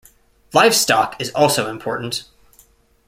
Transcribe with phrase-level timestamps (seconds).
[0.51, 2.23] Livestock is also important.